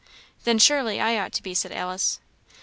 [0.45, 2.19] "Then surely I ought to be," said Alice.